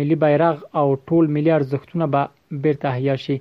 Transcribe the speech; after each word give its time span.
ملي 0.01 0.19
بیرغ 0.25 0.57
او 0.83 0.85
ټول 1.07 1.31
ملي 1.39 1.55
ارزښتونه 1.61 2.11
به 2.17 2.59
بیرته 2.67 2.91
احیا 2.93 3.15
شي 3.27 3.39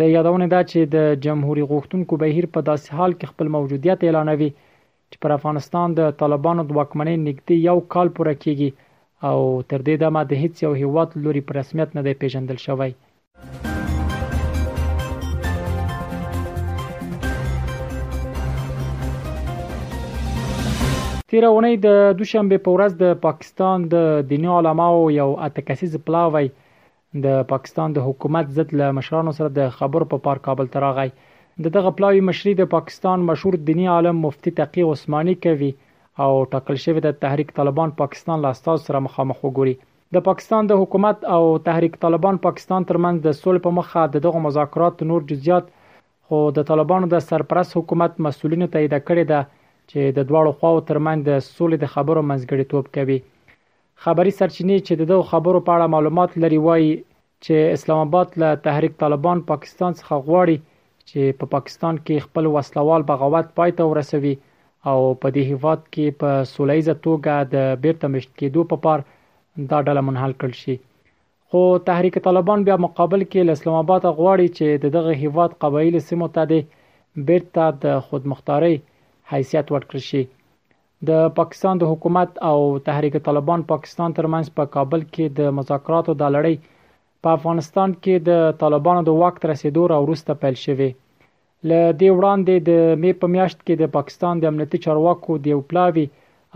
د 0.01 0.09
یادونه 0.15 0.47
ده 0.53 0.61
چې 0.71 0.79
د 0.95 1.21
جمهوریت 1.25 1.69
غوښتونکو 1.73 2.13
بهیر 2.23 2.45
په 2.55 2.59
داسې 2.71 2.87
حال 2.99 3.11
کې 3.19 3.31
خپل 3.35 3.47
موجودیت 3.57 3.99
اعلانوي 4.07 4.49
چې 5.09 5.17
پر 5.25 5.31
افغانستان 5.37 5.87
د 6.01 6.11
طالبانو 6.23 6.61
د 6.65 6.71
وکمنې 6.79 7.15
نږدې 7.27 7.55
یو 7.69 7.77
کال 7.95 8.07
پوره 8.17 8.35
کیږي 8.43 8.69
او 9.29 9.37
تر 9.69 9.79
دې 9.87 9.95
دمه 10.03 10.21
د 10.33 10.43
هیڅ 10.43 10.55
یو 10.65 10.73
هیواد 10.81 11.09
لوري 11.23 11.41
په 11.47 11.51
رسمیت 11.61 11.89
نه 11.99 12.07
دی 12.09 12.13
پیژندل 12.25 12.57
شوی 12.65 12.91
تیره 21.35 21.47
اونۍ 21.53 21.75
د 21.83 21.87
دوشنبه 22.19 22.57
په 22.65 22.73
ورځ 22.75 22.91
د 22.99 23.05
پاکستان 23.23 23.77
د 23.93 24.03
دیني 24.27 24.49
علماو 24.57 24.99
یو 25.19 25.25
اتکسیز 25.47 25.93
پلاوی 26.09 26.45
د 27.25 27.41
پاکستان 27.49 27.87
د 27.97 28.05
حکومت 28.07 28.45
ضد 28.59 28.69
له 28.81 28.87
مشرانو 28.99 29.31
سره 29.39 29.49
د 29.57 29.61
خبرو 29.79 30.05
په 30.13 30.17
پار 30.27 30.37
کابل 30.45 30.67
ته 30.75 30.83
راغی 30.85 31.09
دغه 31.75 31.91
پلاوی 31.97 32.21
مشري 32.29 32.53
د 32.59 32.63
پاکستان 32.75 33.17
مشهور 33.31 33.57
دینی 33.71 33.89
عالم 33.95 34.21
مفتی 34.27 34.53
تقی 34.61 34.85
عثماني 34.93 35.35
کوي 35.47 35.69
او 36.25 36.29
ټاکل 36.55 36.77
شوی 36.85 37.01
د 37.07 37.19
تحریک 37.25 37.51
طالبان 37.59 37.89
پاکستان 38.03 38.37
لاستاز 38.47 38.87
سره 38.87 39.03
مخامخ 39.07 39.43
وګوري 39.45 39.75
د 40.19 40.25
پاکستان 40.29 40.71
د 40.71 40.81
حکومت 40.83 41.27
او 41.39 41.41
تحریک 41.67 41.99
طالبان 42.07 42.39
پاکستان 42.47 42.87
ترمنځ 42.91 43.27
د 43.27 43.37
سولې 43.41 43.67
په 43.67 43.77
مخه 43.81 44.07
دغه 44.29 44.45
مذاکرات 44.47 45.05
نور 45.11 45.27
جزئیات 45.35 45.69
خو 46.29 46.41
د 46.61 46.69
طالبانو 46.73 47.11
د 47.17 47.27
سرپرست 47.29 47.79
حکومت 47.81 48.19
مسولینو 48.29 48.71
تایید 48.77 48.97
کړی 48.99 49.31
ده 49.35 49.43
چې 49.91 50.01
د 50.17 50.19
دواړو 50.29 50.51
خواو 50.59 50.85
ترمنځ 50.89 51.19
د 51.25 51.31
سولې 51.55 51.77
د 51.81 51.85
خبرو 51.93 52.21
منځګړیتوب 52.29 52.85
کوي 52.95 53.19
خبری 54.03 54.31
سرچینې 54.39 54.77
چې 54.87 54.93
د 54.99 55.03
دوه 55.11 55.23
خبرو 55.31 55.59
په 55.67 55.71
اړه 55.75 55.93
معلومات 55.95 56.31
لري 56.43 56.59
وایي 56.67 56.91
چې 57.45 57.55
اسلام 57.77 57.99
آباد 58.07 58.27
له 58.41 58.49
تحریک 58.67 58.93
طالبان 59.03 59.37
پاکستان 59.51 59.91
څخه 59.99 60.15
غواړي 60.27 60.57
چې 61.09 61.21
په 61.39 61.45
پا 61.47 61.51
پاکستان 61.55 61.95
کې 62.05 62.25
خپل 62.25 62.43
وسلوال 62.55 63.01
بغاوت 63.11 63.47
پای 63.59 63.71
ته 63.77 63.83
ورسوي 63.91 64.33
او 64.89 64.99
په 65.21 65.27
دې 65.35 65.43
هیواد 65.51 65.79
کې 65.93 66.05
په 66.21 66.29
سولېزه 66.55 66.95
توګه 67.05 67.33
د 67.53 67.55
بیرته 67.83 68.05
مشت 68.13 68.31
کېدو 68.39 68.61
په 68.71 68.75
پا 68.75 68.79
پار 68.85 68.99
دا 69.71 69.77
ډله 69.87 70.01
منحل 70.07 70.33
کړل 70.39 70.55
شي 70.63 70.75
خو 71.49 71.61
تحریک 71.89 72.15
طالبان 72.27 72.59
بیا 72.67 72.75
مقابل 72.85 73.21
کې 73.31 73.55
اسلام 73.57 73.75
آباد 73.85 74.03
غواړي 74.17 74.47
چې 74.57 74.67
دغه 74.95 75.11
هیواد 75.23 75.51
قبایل 75.63 75.95
سیمه 76.09 76.29
ته 76.37 76.43
د 76.51 76.53
بیرته 77.27 77.63
د 77.83 77.99
خودمختاري 78.07 78.75
حیثیت 79.31 79.67
ورکړ 79.75 79.97
شي 80.07 80.21
د 81.09 81.27
پاکستان 81.37 81.75
د 81.81 81.91
حکومت 81.91 82.29
او 82.49 82.57
تحریک 82.89 83.15
طالبان 83.29 83.61
پاکستان 83.71 84.09
ترمنځ 84.19 84.47
په 84.59 84.63
کابل 84.75 85.01
کې 85.13 85.25
د 85.39 85.55
مذاکراتو 85.59 86.13
د 86.21 86.33
لړۍ 86.35 86.55
په 87.25 87.29
افغانستان 87.37 87.89
کې 88.03 88.15
د 88.29 88.59
طالبانو 88.63 89.01
د 89.07 89.17
وخت 89.23 89.39
رسیدو 89.51 89.83
راوروسته 89.93 90.37
پیل 90.43 90.57
شوه 90.65 90.89
ل 90.91 91.73
دې 91.73 92.17
وړاندې 92.17 92.55
د 92.69 93.01
می 93.03 93.11
په 93.23 93.31
میاشت 93.35 93.59
کې 93.65 93.75
د 93.81 93.93
پاکستان 93.97 94.33
د 94.41 94.51
امنیتي 94.53 94.79
چارواکو 94.85 95.37
د 95.45 95.53
یو 95.53 95.61
پلاوی 95.73 96.05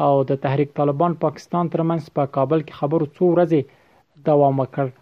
او 0.07 0.11
د 0.31 0.41
تحریک 0.43 0.73
طالبان 0.81 1.15
پاکستان 1.25 1.71
ترمنځ 1.75 2.03
په 2.19 2.33
کابل 2.37 2.59
کې 2.67 2.81
خبرو 2.81 3.07
څو 3.15 3.23
ورځې 3.35 4.27
دوام 4.29 4.55
وکړ 4.63 4.93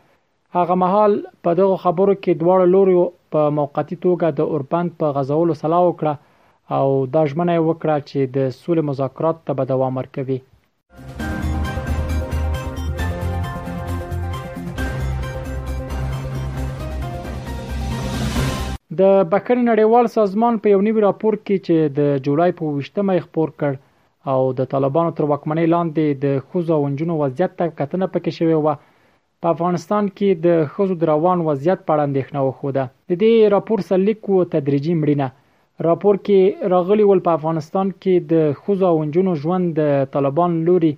هغه 0.57 0.79
مهال 0.83 1.17
په 1.47 1.59
دغه 1.61 1.81
خبرو 1.85 2.15
کې 2.23 2.39
دواړه 2.41 2.65
لوري 2.75 2.97
په 3.35 3.41
موقتی 3.59 3.97
توګه 4.05 4.37
د 4.39 4.53
اوربند 4.55 4.97
په 5.03 5.13
غزولو 5.19 5.57
سلا 5.63 5.79
وکړه 5.87 6.19
او 6.75 6.87
دا 7.13 7.21
ژمنه 7.31 7.53
وکړه 7.63 7.95
چې 8.09 8.19
د 8.35 8.37
سولې 8.61 8.81
مذاکرات 8.89 9.37
ته 9.45 9.51
به 9.57 9.63
دوام 9.71 9.93
ورکوي 9.99 10.37
د 18.99 19.01
بکر 19.31 19.57
نړیوال 19.69 20.05
سازمان 20.17 20.53
په 20.65 20.73
یو 20.73 20.81
نوي 20.87 21.01
راپور 21.07 21.33
کې 21.45 21.55
چې 21.65 21.75
د 21.99 22.21
جولای 22.27 22.51
په 22.59 22.63
20مه 22.77 23.17
خبر 23.25 23.49
کړ 23.59 23.73
او 24.31 24.41
د 24.59 24.69
طالبانو 24.71 25.11
تر 25.17 25.23
وکمنۍ 25.31 25.65
لاندې 25.73 26.05
د 26.23 26.45
خوځو 26.47 26.71
او 26.77 26.83
نجونو 26.91 27.13
وضعیت 27.23 27.51
ته 27.59 27.65
کتنه 27.81 28.05
پکې 28.13 28.31
شوې 28.37 28.57
و 28.59 28.67
په 29.41 29.47
افغانستان 29.55 30.03
کې 30.17 30.29
د 30.45 30.63
خوځو 30.71 30.95
دروان 31.01 31.39
وضعیت 31.49 31.79
په 31.85 31.91
اړه 31.93 32.07
اندېښنه 32.07 32.39
وخوده 32.47 32.83
د 33.09 33.19
دې 33.21 33.33
راپور 33.55 33.79
سرلیک 33.89 34.21
وو 34.29 34.47
تدریجي 34.55 34.93
مړینه 35.01 35.27
راپور 35.85 36.15
کې 36.27 36.69
راغلی 36.71 37.03
ول 37.07 37.19
په 37.25 37.33
افغانستان 37.37 37.89
کې 38.03 38.13
د 38.29 38.53
خوځو 38.61 38.85
او 38.91 39.03
نجونو 39.09 39.33
ژوند 39.41 39.65
د 39.79 40.05
طالبان 40.13 40.51
لوري 40.67 40.91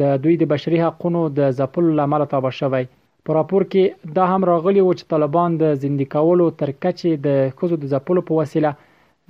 د 0.00 0.16
دوی 0.22 0.34
د 0.38 0.44
بشري 0.52 0.78
حقوقو 0.84 1.22
د 1.38 1.50
ځپلو 1.58 1.90
لامل 1.98 2.22
تابع 2.32 2.50
شوی 2.60 2.84
په 3.28 3.36
راپور 3.38 3.62
کې 3.74 4.14
دا 4.16 4.24
هم 4.32 4.42
راغلی 4.52 4.80
و 4.84 4.90
چې 4.98 5.04
طالبان 5.12 5.50
د 5.62 5.74
زندې 5.82 6.04
کولو 6.14 6.46
تر 6.62 6.70
کچې 6.82 7.12
د 7.26 7.36
خوځو 7.58 7.76
د 7.82 7.92
ځپلو 7.92 8.20
په 8.30 8.40
وسیله 8.40 8.70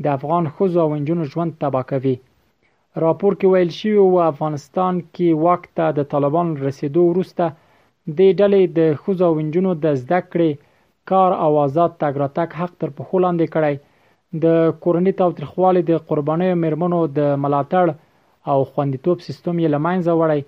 د 0.06 0.16
افغان 0.18 0.44
خوځو 0.54 0.78
او 0.84 0.90
نجونو 1.00 1.22
ژوند 1.34 1.52
تباه 1.64 1.84
کوي 1.90 2.14
راپور 3.04 3.32
کې 3.38 3.46
ویل 3.52 3.70
شوی 3.78 4.00
و 4.04 4.16
افغانستان 4.32 4.94
کې 5.14 5.28
وخت 5.46 5.76
د 5.98 6.08
طالبان 6.14 6.48
رسیدو 6.68 7.02
وروسته 7.10 7.44
د 7.50 8.20
ډلې 8.40 8.62
د 8.78 8.96
خوځو 9.02 9.24
او 9.30 9.34
نجونو 9.48 9.70
د 9.84 10.00
زده 10.02 10.20
کړې 10.30 10.50
کار 11.12 11.30
او 11.46 11.52
آزاد 11.66 11.90
تګ 12.02 12.14
راتګ 12.22 12.48
حق 12.60 12.72
تر 12.82 12.88
په 12.96 13.02
خولاندې 13.10 13.46
کړی 13.58 13.74
د 14.44 14.48
کورنۍ 14.84 15.12
تاوتریخوالي 15.20 15.80
د 15.88 15.92
قربانیو 16.08 16.56
مېرمنو 16.62 16.98
د 17.18 17.28
ملاتړ 17.42 17.86
او 18.54 18.58
خوندیتوب 18.72 19.16
سیستم 19.26 19.54
یې 19.62 19.68
لمنځه 19.74 20.12
وړي 20.20 20.42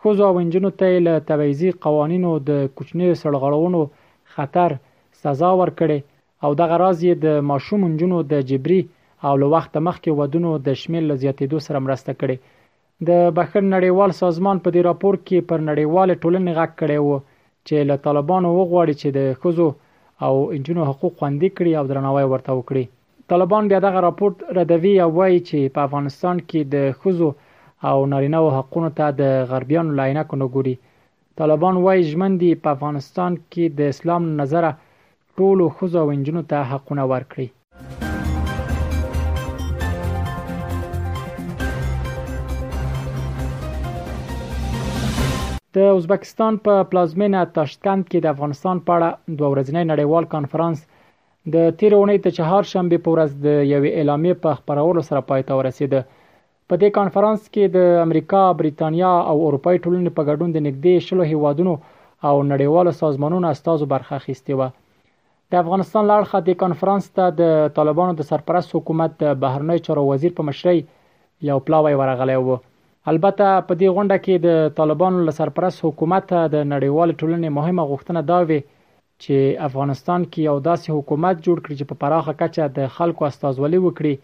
خوځو 0.00 0.22
او 0.28 0.34
انجنونو 0.42 0.70
ته 0.82 0.88
له 1.06 1.14
تبعیضي 1.30 1.70
قوانینو 1.86 2.30
د 2.50 2.68
کوچنیو 2.78 3.16
سړغړونو 3.22 3.80
خطر 4.34 4.70
سزا 5.22 5.50
ورکړي 5.60 5.98
او 6.46 6.50
دغه 6.60 6.76
راز 6.84 6.98
یې 7.08 7.14
د 7.24 7.28
ماشوم 7.50 7.80
انجنونو 7.88 8.20
د 8.32 8.44
جبري 8.50 8.80
او 9.30 9.32
له 9.44 9.48
وخت 9.54 9.72
مخکې 9.86 10.10
ودونو 10.18 10.50
د 10.66 10.78
شمیل 10.82 11.06
زیاتېدو 11.22 11.58
سره 11.66 11.78
مرسته 11.86 12.12
کړي 12.20 12.36
د 13.08 13.34
بخر 13.38 13.62
نړیوال 13.74 14.10
سازمان 14.22 14.56
په 14.66 14.74
دې 14.76 14.80
راپور 14.88 15.14
کې 15.26 15.48
پر 15.48 15.58
نړیوال 15.70 16.08
ټولنې 16.22 16.52
غږ 16.60 16.70
کړی 16.80 16.98
و 17.06 17.10
چې 17.66 17.76
له 17.90 17.96
طالبانو 18.06 18.48
وغواړي 18.58 18.94
چې 19.00 19.08
د 19.18 19.20
خوځو 19.40 19.68
او 20.28 20.34
انجنونو 20.58 20.88
حقوق 20.90 21.12
خوندي 21.24 21.50
کړي 21.56 21.72
او 21.80 21.84
درناوی 21.90 22.24
ورته 22.32 22.52
وکړي 22.60 22.84
طالبان 23.30 23.66
بیا 23.70 23.78
دغه 23.84 24.00
راپورټ 24.06 24.36
ردوي 24.58 24.90
او 25.06 25.06
وایي 25.18 25.40
چې 25.48 25.72
په 25.74 25.80
افغانستان 25.88 26.36
کې 26.48 26.60
د 26.72 26.76
خزو 27.02 27.26
او 27.90 27.96
نارینه 28.12 28.38
او 28.44 28.48
حقونو 28.56 28.90
ته 29.00 29.06
د 29.20 29.34
غربیانو 29.50 29.96
لاینه 29.98 30.22
کونه 30.30 30.46
ګوري 30.54 30.72
طالبان 31.42 31.76
وایي 31.88 32.02
ژمن 32.12 32.32
دي 32.44 32.52
په 32.62 32.68
افغانستان 32.78 33.32
کې 33.52 33.64
د 33.82 33.94
اسلام 33.96 34.22
نظر 34.40 34.64
ټولو 35.42 35.64
خزو 35.80 35.98
او 36.02 36.08
انجنونو 36.14 36.44
ته 36.54 36.58
حقونه 36.72 37.04
ورکړي 37.12 37.46
د 45.76 45.94
ازبکستان 45.98 46.52
په 46.66 46.74
پلازمینه 46.90 47.42
تاشکند 47.58 48.02
کې 48.08 48.18
د 48.22 48.26
افغانستان 48.36 48.76
په 48.86 48.92
اړه 48.96 49.10
دوه 49.38 49.48
ورځنی 49.52 49.84
نړیوال 49.90 50.24
کانفرنس 50.38 50.78
د 51.54 51.66
تیر 51.80 51.94
اونۍ 51.96 52.18
ته 52.24 52.30
چهار 52.38 52.66
شنبه 52.70 52.96
په 53.04 53.12
ورځ 53.14 53.30
د 53.44 53.48
یوې 53.72 53.90
اعلامیې 53.98 54.34
په 54.44 54.50
خبرولو 54.58 55.02
سره 55.08 55.20
پای 55.28 55.42
ته 55.50 55.58
ورسیده 55.58 56.00
په 56.70 56.74
دې 56.80 56.88
کانفرنس 56.98 57.40
کې 57.44 57.74
د 57.76 58.04
امریکا، 58.06 58.40
بریتانیا 58.58 59.12
او 59.30 59.36
اروپای 59.48 59.80
ټولنې 59.84 60.10
په 60.18 60.26
ګډون 60.30 60.50
د 60.52 60.58
نګدې 60.66 60.94
شلو 61.06 61.28
هیوادونو 61.32 61.72
او 62.28 62.34
نړیوالو 62.52 62.92
سازمانونو 63.02 63.46
استازو 63.54 63.86
برخه 63.94 64.12
اخیستې 64.20 64.52
و 64.56 64.62
د 65.52 65.60
افغانستان 65.64 66.04
لړ 66.12 66.22
خدای 66.32 66.54
کانفرنس 66.64 67.04
ته 67.18 67.24
د 67.42 67.52
طالبانو 67.76 68.16
د 68.18 68.28
سرپرست 68.30 68.74
حکومت 68.78 69.10
د 69.22 69.36
بهرنی 69.44 69.78
چارو 69.86 70.06
وزیر 70.12 70.34
په 70.40 70.48
مشرۍ 70.48 70.82
یو 71.50 71.58
پلاوی 71.68 71.94
ورغلی 72.00 72.36
و 72.40 72.56
البته 72.58 73.46
په 73.68 73.78
دې 73.80 73.96
غونډه 73.96 74.16
کې 74.24 74.34
د 74.46 74.74
طالبانو 74.80 75.20
لپاره 75.20 75.38
سرپرست 75.42 75.80
حکومت 75.88 76.28
د 76.56 76.56
نړیوال 76.72 77.18
ټولنې 77.20 77.56
مهمه 77.60 77.88
غوښتنه 77.92 78.26
دا 78.32 78.38
وی 78.50 78.60
چې 79.24 79.36
افغانستان 79.68 80.20
کې 80.32 80.40
یو 80.48 80.56
داسې 80.70 80.86
حکومت 80.96 81.36
جوړ 81.46 81.56
کړي 81.64 81.74
چې 81.80 81.86
په 81.90 81.96
پراخه 82.02 82.32
کچه 82.40 82.64
د 82.78 82.80
خلکو 82.96 83.22
استازولي 83.30 83.78
وکړي 83.82 84.14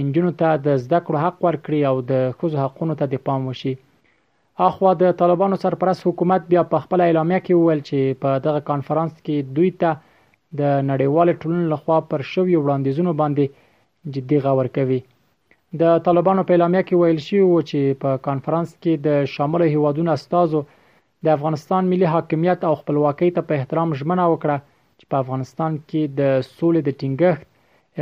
انجنونو 0.00 0.32
ته 0.40 0.48
د 0.66 0.68
زده 0.84 0.98
کړو 1.06 1.18
حق 1.24 1.36
ورکړي 1.46 1.80
او 1.90 1.96
د 2.10 2.12
خوځ 2.38 2.52
حقونو 2.64 2.94
ته 3.00 3.04
د 3.08 3.14
پام 3.26 3.42
وشي 3.50 3.74
اخوا 4.68 4.90
د 5.02 5.14
طالبانو 5.20 5.56
سرپرست 5.64 6.02
حکومت 6.08 6.42
بیا 6.52 6.62
په 6.72 6.76
خپل 6.84 6.98
اعلامیه 7.06 7.40
کې 7.46 7.54
وویل 7.60 7.80
چې 7.88 8.00
په 8.22 8.30
دغه 8.46 8.60
کانفرنس 8.70 9.12
کې 9.24 9.36
دوی 9.56 9.70
ته 9.80 9.90
د 10.60 10.62
نړیوال 10.90 11.28
ټولنې 11.40 11.66
لخوا 11.74 11.98
پر 12.10 12.20
شوې 12.32 12.54
وړاندیزونو 12.60 13.12
باندې 13.20 13.44
جدي 14.14 14.38
غور 14.46 14.68
کوي 14.76 15.00
د 15.80 15.98
طالبانو 16.06 16.46
په 16.48 16.54
اعلامیه 16.56 16.82
کې 16.88 16.98
ویل 17.02 17.20
شوی 17.28 17.44
و 17.46 17.62
چې 17.70 17.80
په 18.02 18.10
کانفرنس 18.26 18.68
کې 18.82 18.92
د 19.06 19.30
شامل 19.34 19.62
هیوادونو 19.74 20.10
استادو 20.18 20.60
د 21.24 21.28
افغانستان 21.36 21.82
ملي 21.92 22.06
حاکمیت 22.14 22.60
او 22.68 22.74
خپلواکۍ 22.80 23.28
ته 23.36 23.40
په 23.48 23.52
احترام 23.58 23.88
ژمنه 24.00 24.24
وکړه 24.32 24.56
چې 24.98 25.04
په 25.10 25.16
افغانستان 25.22 25.72
کې 25.88 26.02
د 26.18 26.20
سولې 26.58 26.80
د 26.84 26.90
ټینګښت 27.00 27.44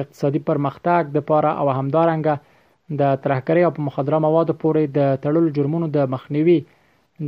اقتصادي 0.02 0.40
پرمختګ 0.48 1.02
د 1.16 1.26
پاره 1.28 1.52
او 1.60 1.66
همدارنګه 1.78 2.34
د 3.00 3.12
ترهګرۍ 3.24 3.62
او 3.66 3.72
مخدره 3.88 4.18
موادو 4.26 4.54
پورې 4.62 4.82
د 4.98 5.12
تړلو 5.26 5.48
جرمونو 5.58 5.86
د 5.96 6.08
مخنیوي 6.14 6.58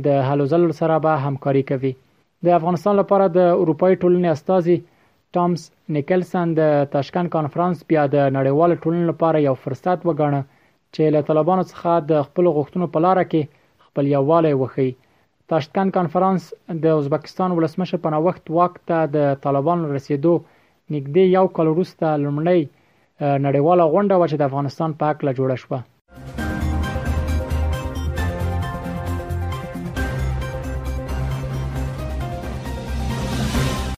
د 0.07 0.19
حل 0.27 0.39
وزل 0.45 0.63
سره 0.81 0.95
به 1.05 1.13
همکاري 1.27 1.63
کوي 1.71 1.91
د 2.47 2.57
افغانستان 2.59 2.93
لپاره 3.01 3.25
د 3.37 3.47
اروپאי 3.61 3.93
ټولنې 4.01 4.29
استازي 4.35 4.77
ټامس 5.37 5.61
نیکلسن 5.97 6.47
د 6.59 6.75
تاشکند 6.95 7.27
کانفرنس 7.37 7.77
بیا 7.89 8.03
د 8.15 8.27
نړیوال 8.37 8.71
ټولنې 8.83 9.05
لپاره 9.11 9.37
یو 9.47 9.55
فرصت 9.63 9.97
وګاڼه 10.07 10.41
چې 10.93 11.03
له 11.15 11.21
طالبانو 11.29 11.63
څخه 11.71 11.91
د 12.11 12.27
خپل 12.27 12.45
غوښتنو 12.57 12.85
په 12.93 12.99
لار 13.05 13.17
کې 13.31 13.41
خپل 13.89 14.03
یووالی 14.15 14.55
وخی 14.61 14.89
تاشکند 15.51 15.91
کانفرانس 15.95 16.43
د 16.83 16.95
ازبکستان 16.99 17.49
ولسمشر 17.57 17.97
په 18.03 18.09
نوښت 18.13 18.43
واک 18.59 18.73
ته 18.91 18.97
د 19.15 19.25
طالبانو 19.43 19.83
رسیدو 19.97 20.31
نږدې 20.93 21.23
یو 21.37 21.43
کال 21.57 21.67
وروسته 21.71 22.07
لمړی 22.25 22.61
نړیواله 23.45 23.83
غونډه 23.93 24.15
و 24.17 24.23
چې 24.29 24.35
د 24.37 24.43
افغانستان 24.49 24.89
په 24.99 25.05
اړه 25.11 25.31
جوړه 25.39 25.57
شوه 25.63 25.79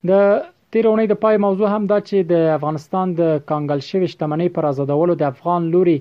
د 0.10 0.20
تیرونې 0.72 1.06
د 1.10 1.14
پای 1.24 1.36
موضوع 1.46 1.68
هم 1.76 1.84
دا 1.94 2.00
چې 2.08 2.18
د 2.34 2.46
افغانستان 2.58 3.08
د 3.22 3.26
کانګل 3.50 3.82
شوی 3.90 4.08
شتمنۍ 4.14 4.48
پر 4.58 4.64
آزادولو 4.74 5.14
د 5.22 5.32
افغان 5.32 5.62
لوري 5.78 5.98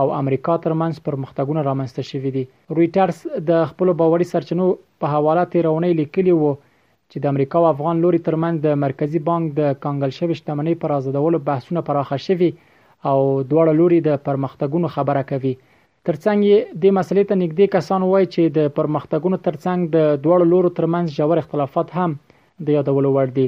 او 0.00 0.06
امریکا 0.20 0.54
ترمنځ 0.64 0.94
پرمختګونه 1.06 1.60
رامنځته 1.70 2.02
شوي 2.10 2.30
دي 2.36 2.44
رويټرز 2.76 3.18
د 3.50 3.66
خپل 3.72 3.86
باوري 4.00 4.26
سرچینو 4.32 4.64
په 5.02 5.10
حواله 5.14 5.42
تیرونې 5.52 5.90
لیکلي 6.00 6.32
وو 6.38 6.52
چې 7.10 7.16
د 7.26 7.30
امریکا 7.32 7.56
او 7.60 7.66
افغان 7.74 7.96
لوري 8.04 8.18
ترمنځ 8.28 8.56
د 8.68 8.80
مرکزی 8.84 9.20
بانک 9.28 9.46
د 9.58 9.62
کنګل 9.84 10.12
شوی 10.18 10.34
شتمنۍ 10.40 10.74
پر 10.84 10.90
ازادولو 10.98 11.38
بحثونه 11.50 11.80
پراخه 11.90 12.16
شوي 12.26 12.48
او 13.10 13.18
دواړه 13.50 13.72
لوري 13.82 13.98
د 14.08 14.18
پرمختګونو 14.30 14.86
خبره 14.96 15.22
کوي 15.30 15.54
ترڅنګ 16.08 16.38
د 16.82 16.84
مسلې 16.98 17.22
ته 17.28 17.34
نږدې 17.42 17.66
کسان 17.76 18.02
وایي 18.10 18.26
چې 18.34 18.56
د 18.58 18.74
پرمختګونو 18.80 19.40
ترڅنګ 19.46 19.80
د 19.96 20.18
دواړو 20.26 20.50
لورو 20.54 20.74
ترمنځ 20.80 21.14
ژور 21.20 21.42
اختلافات 21.44 21.88
هم 22.00 22.16
د 22.66 22.78
یادولو 22.78 23.12
وړ 23.16 23.34
دي 23.38 23.46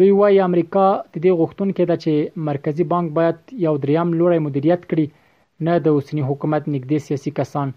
دوی 0.00 0.10
وايي 0.22 0.42
امریکا 0.48 0.86
د 0.88 1.14
دې 1.20 1.38
غوښتونکې 1.42 1.94
ده 1.94 2.02
چې 2.06 2.42
مرکزی 2.50 2.84
بانک 2.96 3.14
باید 3.22 3.56
یو 3.68 3.74
دریم 3.86 4.08
لوري 4.22 4.40
مدیریت 4.48 4.82
کړي 4.94 5.04
نه 5.64 5.74
د 5.84 5.94
اوسني 5.98 6.22
حکومت 6.28 6.62
نږدې 6.74 6.98
سیاسي 7.10 7.30
کسان 7.38 7.68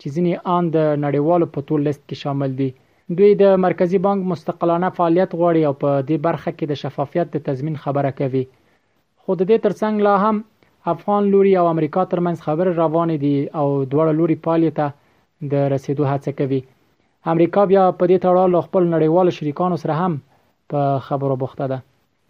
چې 0.00 0.06
ځینې 0.14 0.32
آن 0.56 0.64
د 0.76 0.86
نړیوالو 1.04 1.46
په 1.56 1.66
ټول 1.70 1.80
لیست 1.88 2.02
کې 2.08 2.16
شامل 2.26 2.50
دي 2.60 2.68
دوی 3.18 3.32
د 3.42 3.56
مرکزی 3.64 3.98
بانک 4.06 4.22
مستقلانه 4.32 4.88
فعالیت 5.00 5.30
غواړي 5.40 5.62
او 5.68 5.74
په 5.82 5.90
دې 6.08 6.16
برخه 6.28 6.50
کې 6.58 6.66
د 6.72 6.80
شفافیت 6.84 7.26
د 7.34 7.44
تضمین 7.50 7.76
خبره 7.84 8.10
کوي 8.20 8.42
خو 9.22 9.30
د 9.38 9.42
دې 9.50 9.58
ترڅنګ 9.64 9.94
لا 10.06 10.16
هم 10.24 10.36
افغان 10.94 11.22
لوري 11.36 11.52
او 11.60 11.66
امریکا 11.74 12.02
ترمنځ 12.12 12.38
خبره 12.48 12.70
روانه 12.82 13.16
دي 13.24 13.36
او 13.60 13.66
دواړه 13.92 14.12
لوري 14.22 14.36
پالیته 14.46 14.86
د 15.54 15.70
رسیدو 15.76 16.04
هڅه 16.14 16.30
کوي 16.40 16.60
امریکا 17.36 17.62
بیا 17.70 17.84
په 17.98 18.04
دې 18.10 18.18
تړاو 18.26 18.64
خپل 18.70 18.82
نړیوال 18.94 19.28
شریکانو 19.40 19.76
سره 19.84 19.94
هم 20.04 20.12
په 20.74 20.80
خبرو 21.10 21.36
بوخته 21.44 21.64
ده 21.72 21.78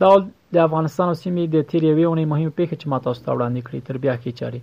دا 0.05 0.13
د 0.55 0.69
افغانستان 0.69 1.11
سیمې 1.23 1.45
د 1.59 1.75
تیریوي 1.75 2.05
اونۍ 2.09 2.25
مهمه 2.33 2.53
پیښه 2.59 2.75
چې 2.81 2.87
ماته 2.93 3.11
ستوړاندې 3.21 3.61
کړې 3.69 3.81
تر 3.91 3.97
بیا 4.07 4.17
کې 4.25 4.33
چاري 4.43 4.63